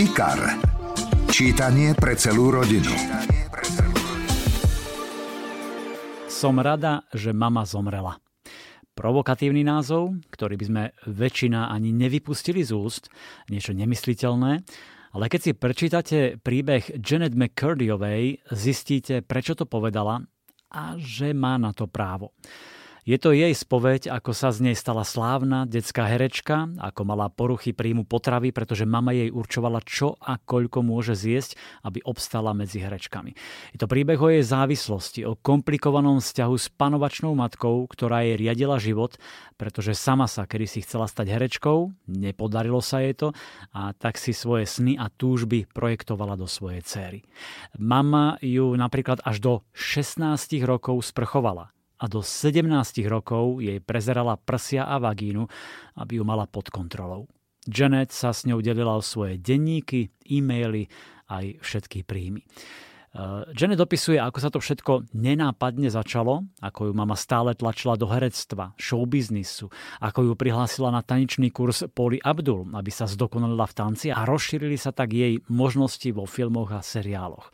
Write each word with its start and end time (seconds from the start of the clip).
IKAR. 0.00 0.56
Čítanie 1.28 1.92
pre 1.92 2.16
celú 2.16 2.48
rodinu. 2.48 2.88
Som 6.24 6.56
rada, 6.56 7.04
že 7.12 7.36
mama 7.36 7.68
zomrela. 7.68 8.16
Provokatívny 8.96 9.60
názov, 9.60 10.16
ktorý 10.32 10.56
by 10.56 10.64
sme 10.64 10.84
väčšina 11.04 11.68
ani 11.68 11.92
nevypustili 11.92 12.64
z 12.64 12.72
úst, 12.72 13.12
niečo 13.52 13.76
nemysliteľné, 13.76 14.64
ale 15.12 15.24
keď 15.28 15.40
si 15.44 15.52
prečítate 15.52 16.18
príbeh 16.40 16.96
Janet 16.96 17.36
McCurdyovej, 17.36 18.56
zistíte, 18.56 19.20
prečo 19.20 19.52
to 19.52 19.68
povedala 19.68 20.24
a 20.72 20.96
že 20.96 21.36
má 21.36 21.60
na 21.60 21.76
to 21.76 21.84
právo. 21.84 22.32
Je 23.08 23.16
to 23.16 23.32
jej 23.32 23.56
spoveď, 23.56 24.12
ako 24.12 24.36
sa 24.36 24.52
z 24.52 24.70
nej 24.70 24.76
stala 24.76 25.08
slávna 25.08 25.64
detská 25.64 26.04
herečka, 26.04 26.68
ako 26.76 27.08
mala 27.08 27.32
poruchy 27.32 27.72
príjmu 27.72 28.04
potravy, 28.04 28.52
pretože 28.52 28.84
mama 28.84 29.16
jej 29.16 29.32
určovala, 29.32 29.80
čo 29.80 30.20
a 30.20 30.36
koľko 30.36 30.84
môže 30.84 31.16
zjesť, 31.16 31.56
aby 31.80 32.04
obstala 32.04 32.52
medzi 32.52 32.76
herečkami. 32.84 33.32
Je 33.72 33.78
to 33.80 33.88
príbeh 33.88 34.20
o 34.20 34.28
jej 34.28 34.44
závislosti, 34.44 35.24
o 35.24 35.38
komplikovanom 35.40 36.20
vzťahu 36.20 36.54
s 36.60 36.68
panovačnou 36.76 37.32
matkou, 37.32 37.88
ktorá 37.88 38.20
jej 38.28 38.36
riadila 38.36 38.76
život, 38.76 39.16
pretože 39.56 39.96
sama 39.96 40.28
sa 40.28 40.44
kedy 40.44 40.84
chcela 40.84 41.08
stať 41.08 41.32
herečkou, 41.32 41.92
nepodarilo 42.08 42.84
sa 42.84 43.00
jej 43.00 43.16
to 43.16 43.32
a 43.72 43.96
tak 43.96 44.20
si 44.20 44.36
svoje 44.36 44.68
sny 44.68 45.00
a 45.00 45.08
túžby 45.08 45.64
projektovala 45.72 46.36
do 46.36 46.44
svojej 46.44 46.84
céry. 46.84 47.20
Mama 47.80 48.36
ju 48.44 48.76
napríklad 48.76 49.24
až 49.24 49.36
do 49.40 49.52
16 49.72 50.28
rokov 50.68 51.00
sprchovala 51.00 51.72
a 52.00 52.04
do 52.08 52.24
17 52.24 52.64
rokov 53.04 53.60
jej 53.60 53.76
prezerala 53.84 54.40
prsia 54.40 54.88
a 54.88 54.96
vagínu, 54.96 55.44
aby 56.00 56.16
ju 56.16 56.24
mala 56.24 56.48
pod 56.48 56.72
kontrolou. 56.72 57.28
Janet 57.68 58.08
sa 58.08 58.32
s 58.32 58.48
ňou 58.48 58.64
delila 58.64 58.96
o 58.96 59.04
svoje 59.04 59.36
denníky, 59.36 60.08
e-maily 60.24 60.88
aj 61.28 61.60
všetky 61.60 62.08
príjmy. 62.08 62.40
Uh, 63.10 63.42
Janet 63.58 63.82
opisuje, 63.82 64.22
ako 64.22 64.38
sa 64.38 64.54
to 64.54 64.62
všetko 64.62 65.10
nenápadne 65.18 65.90
začalo, 65.90 66.46
ako 66.62 66.88
ju 66.88 66.92
mama 66.94 67.18
stále 67.18 67.58
tlačila 67.58 67.98
do 67.98 68.06
herectva, 68.06 68.70
showbiznisu, 68.78 69.66
ako 69.98 70.30
ju 70.30 70.32
prihlásila 70.38 70.94
na 70.94 71.02
taničný 71.02 71.50
kurz 71.50 71.82
Poli 71.90 72.22
Abdul, 72.22 72.70
aby 72.70 72.90
sa 72.94 73.10
zdokonalila 73.10 73.66
v 73.66 73.74
tanci 73.74 74.14
a 74.14 74.22
rozšírili 74.22 74.78
sa 74.78 74.94
tak 74.94 75.10
jej 75.10 75.42
možnosti 75.50 76.06
vo 76.14 76.22
filmoch 76.22 76.70
a 76.70 76.86
seriáloch. 76.86 77.50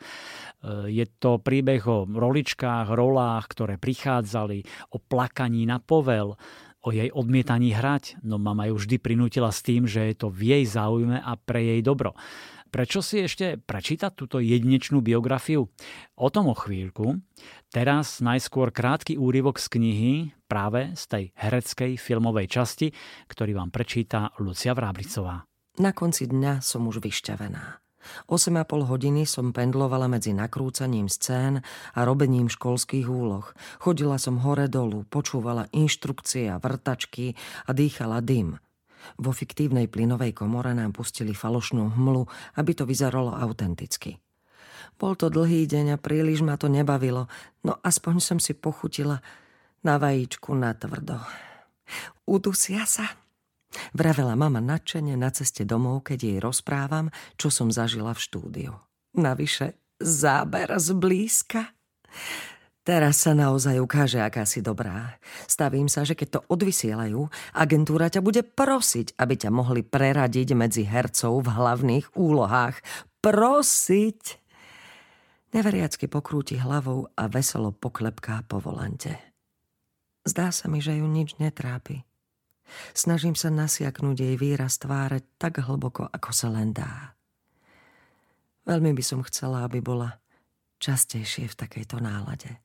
Eh, 0.57 0.89
je 0.89 1.05
to 1.21 1.37
príbeh 1.37 1.85
o 1.85 2.09
roličkách, 2.09 2.89
rolách, 2.89 3.45
ktoré 3.53 3.77
prichádzali, 3.77 4.65
o 4.89 4.97
plakaní 4.97 5.69
na 5.69 5.77
povel, 5.77 6.33
o 6.81 6.89
jej 6.89 7.13
odmietaní 7.13 7.75
hrať, 7.77 8.23
no 8.25 8.41
mama 8.41 8.65
ju 8.71 8.79
vždy 8.79 8.97
prinútila 8.97 9.53
s 9.53 9.61
tým, 9.61 9.85
že 9.85 10.09
je 10.09 10.15
to 10.17 10.27
v 10.33 10.57
jej 10.57 10.63
záujme 10.65 11.19
a 11.19 11.31
pre 11.37 11.61
jej 11.61 11.81
dobro. 11.85 12.17
Prečo 12.67 12.99
si 12.99 13.23
ešte 13.23 13.55
prečítať 13.55 14.11
túto 14.11 14.43
jedinečnú 14.43 14.99
biografiu? 14.99 15.71
O 16.19 16.27
tom 16.27 16.51
o 16.51 16.55
chvíľku. 16.55 17.23
Teraz 17.71 18.19
najskôr 18.19 18.75
krátky 18.75 19.15
úryvok 19.15 19.55
z 19.55 19.67
knihy 19.71 20.13
práve 20.51 20.91
z 20.99 21.03
tej 21.07 21.23
hereckej 21.39 21.95
filmovej 21.95 22.47
časti, 22.51 22.91
ktorý 23.31 23.55
vám 23.55 23.71
prečíta 23.71 24.35
Lucia 24.43 24.75
Vráblicová. 24.75 25.47
Na 25.79 25.95
konci 25.95 26.27
dňa 26.27 26.59
som 26.59 26.83
už 26.91 26.99
vyšťavená. 26.99 27.86
8,5 28.29 28.87
hodiny 28.87 29.23
som 29.23 29.55
pendlovala 29.55 30.11
medzi 30.11 30.35
nakrúcaním 30.35 31.07
scén 31.07 31.63
a 31.95 31.99
robením 32.03 32.47
školských 32.51 33.07
úloh. 33.07 33.47
Chodila 33.79 34.17
som 34.17 34.41
hore-dolu, 34.41 35.07
počúvala 35.07 35.71
inštrukcie 35.71 36.51
a 36.51 36.59
vrtačky 36.59 37.37
a 37.67 37.71
dýchala 37.71 38.19
dym. 38.23 38.59
Vo 39.15 39.31
fiktívnej 39.31 39.87
plynovej 39.87 40.35
komore 40.35 40.75
nám 40.75 40.91
pustili 40.91 41.31
falošnú 41.31 41.95
hmlu, 41.95 42.27
aby 42.59 42.71
to 42.75 42.83
vyzeralo 42.83 43.31
autenticky. 43.31 44.19
Bol 44.97 45.13
to 45.13 45.29
dlhý 45.29 45.69
deň 45.69 45.95
a 45.95 46.01
príliš 46.01 46.41
ma 46.41 46.57
to 46.57 46.67
nebavilo, 46.67 47.29
no 47.61 47.77
aspoň 47.85 48.15
som 48.17 48.39
si 48.41 48.57
pochutila 48.57 49.21
na 49.85 50.01
vajíčku 50.01 50.51
na 50.57 50.73
tvrdo. 50.73 51.21
Udusia 52.25 52.83
sa, 52.83 53.07
Vravela 53.91 54.33
mama 54.39 54.63
nadšene 54.63 55.19
na 55.19 55.29
ceste 55.29 55.67
domov, 55.67 56.07
keď 56.07 56.19
jej 56.23 56.37
rozprávam, 56.39 57.11
čo 57.35 57.51
som 57.51 57.67
zažila 57.67 58.15
v 58.15 58.23
štúdiu. 58.23 58.73
Navyše, 59.17 59.75
záber 59.99 60.71
zblízka. 60.77 61.75
Teraz 62.87 63.19
sa 63.27 63.35
naozaj 63.35 63.83
ukáže, 63.83 64.23
aká 64.23 64.47
si 64.47 64.63
dobrá. 64.63 65.19
Stavím 65.43 65.91
sa, 65.91 66.07
že 66.07 66.15
keď 66.15 66.39
to 66.39 66.45
odvysielajú, 66.47 67.27
agentúra 67.51 68.07
ťa 68.07 68.23
bude 68.23 68.47
prosiť, 68.47 69.19
aby 69.19 69.35
ťa 69.35 69.51
mohli 69.51 69.83
preradiť 69.83 70.55
medzi 70.55 70.87
hercov 70.87 71.43
v 71.43 71.51
hlavných 71.51 72.15
úlohách. 72.15 72.79
Prosiť! 73.19 74.39
Neveriacky 75.51 76.07
pokrúti 76.07 76.55
hlavou 76.55 77.11
a 77.19 77.27
veselo 77.27 77.75
poklepká 77.75 78.47
po 78.47 78.63
volante. 78.63 79.19
Zdá 80.23 80.55
sa 80.55 80.71
mi, 80.71 80.79
že 80.79 80.95
ju 80.95 81.07
nič 81.11 81.35
netrápi. 81.43 82.06
Snažím 82.93 83.33
sa 83.33 83.49
nasiaknúť 83.49 84.17
jej 84.23 84.35
výraz 84.35 84.79
tváre 84.81 85.23
tak 85.41 85.63
hlboko, 85.63 86.07
ako 86.11 86.31
sa 86.31 86.47
len 86.51 86.71
dá. 86.75 87.17
Veľmi 88.67 88.91
by 88.91 89.03
som 89.03 89.23
chcela, 89.23 89.63
aby 89.63 89.79
bola 89.79 90.19
častejšie 90.83 91.47
v 91.47 91.55
takejto 91.55 92.03
nálade. 92.03 92.59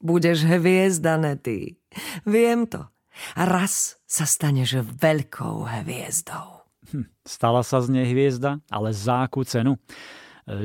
Budeš 0.00 0.48
hviezda, 0.48 1.20
Nety. 1.20 1.76
Viem 2.24 2.68
to. 2.68 2.88
A 3.36 3.42
raz 3.44 4.00
sa 4.08 4.24
staneš 4.24 4.80
veľkou 4.84 5.66
hviezdou. 5.66 6.64
Hm, 6.92 7.06
stala 7.24 7.60
sa 7.60 7.84
z 7.84 7.92
nej 7.92 8.06
hviezda, 8.08 8.64
ale 8.72 8.96
za 8.96 9.28
akú 9.28 9.44
cenu? 9.44 9.76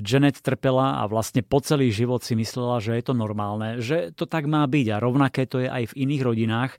Janet 0.01 0.41
trpela 0.41 0.97
a 0.97 1.05
vlastne 1.05 1.45
po 1.45 1.61
celý 1.61 1.93
život 1.93 2.25
si 2.25 2.33
myslela, 2.33 2.81
že 2.81 2.97
je 2.97 3.03
to 3.05 3.13
normálne, 3.13 3.77
že 3.85 4.09
to 4.17 4.25
tak 4.25 4.49
má 4.49 4.65
byť 4.65 4.87
a 4.89 4.97
rovnaké 4.97 5.45
to 5.45 5.61
je 5.61 5.69
aj 5.69 5.93
v 5.93 5.97
iných 6.09 6.25
rodinách. 6.25 6.71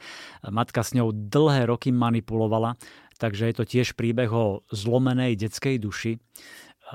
Matka 0.43 0.83
s 0.83 0.91
ňou 0.91 1.15
dlhé 1.15 1.71
roky 1.71 1.95
manipulovala, 1.95 2.75
takže 3.23 3.47
je 3.47 3.55
to 3.55 3.65
tiež 3.65 3.95
príbeh 3.95 4.27
o 4.35 4.67
zlomenej 4.75 5.39
detskej 5.39 5.79
duši. 5.79 6.19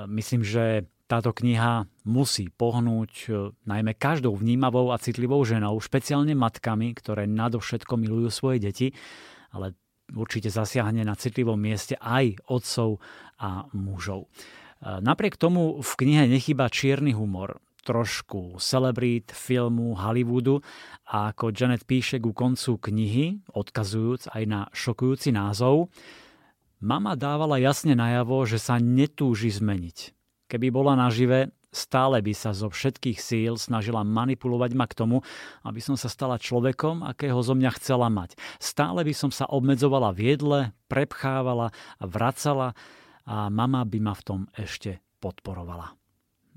Myslím, 0.04 0.44
že 0.44 0.84
táto 1.08 1.32
kniha 1.32 1.88
musí 2.08 2.48
pohnúť 2.48 3.32
najmä 3.68 3.96
každou 3.96 4.36
vnímavou 4.36 4.92
a 4.92 5.00
citlivou 5.00 5.44
ženou, 5.44 5.80
špeciálne 5.80 6.32
matkami, 6.36 6.92
ktoré 6.96 7.28
nadovšetko 7.28 7.96
milujú 8.00 8.28
svoje 8.28 8.58
deti, 8.64 8.88
ale 9.52 9.76
určite 10.12 10.52
zasiahne 10.52 11.04
na 11.04 11.16
citlivom 11.16 11.56
mieste 11.56 11.96
aj 12.00 12.36
otcov 12.48 13.00
a 13.40 13.64
mužov. 13.72 14.28
Napriek 14.82 15.38
tomu 15.38 15.78
v 15.78 15.92
knihe 15.94 16.26
nechýba 16.26 16.66
čierny 16.66 17.14
humor, 17.14 17.62
trošku 17.86 18.58
celebrít 18.58 19.30
filmu 19.30 19.94
Hollywoodu 19.94 20.58
a 21.06 21.30
ako 21.30 21.54
Janet 21.54 21.86
píše 21.86 22.18
ku 22.18 22.34
koncu 22.34 22.78
knihy, 22.78 23.46
odkazujúc 23.54 24.34
aj 24.34 24.42
na 24.46 24.60
šokujúci 24.74 25.30
názov, 25.30 25.90
mama 26.82 27.14
dávala 27.14 27.62
jasne 27.62 27.94
najavo, 27.94 28.42
že 28.42 28.58
sa 28.58 28.82
netúži 28.82 29.54
zmeniť. 29.54 30.14
Keby 30.50 30.74
bola 30.74 30.98
nažive, 30.98 31.54
stále 31.70 32.18
by 32.18 32.34
sa 32.34 32.50
zo 32.50 32.66
všetkých 32.68 33.18
síl 33.22 33.54
snažila 33.56 34.02
manipulovať 34.02 34.70
ma 34.74 34.86
k 34.90 34.98
tomu, 34.98 35.22
aby 35.62 35.78
som 35.78 35.94
sa 35.94 36.10
stala 36.10 36.42
človekom, 36.42 37.06
akého 37.06 37.38
zo 37.38 37.54
mňa 37.54 37.70
chcela 37.78 38.10
mať. 38.10 38.34
Stále 38.58 39.06
by 39.06 39.14
som 39.14 39.30
sa 39.30 39.46
obmedzovala 39.46 40.10
v 40.10 40.34
jedle, 40.34 40.60
prepchávala 40.90 41.70
a 41.96 42.04
vracala, 42.04 42.74
a 43.24 43.48
mama 43.48 43.86
by 43.86 43.98
ma 44.02 44.12
v 44.12 44.22
tom 44.26 44.40
ešte 44.56 45.00
podporovala. 45.22 45.94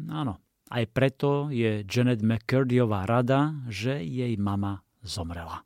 Áno, 0.09 0.41
aj 0.73 0.83
preto 0.89 1.53
je 1.53 1.85
Janet 1.85 2.25
McCurdyová 2.25 3.05
rada, 3.05 3.53
že 3.69 4.01
jej 4.01 4.33
mama 4.35 4.81
zomrela. 5.05 5.61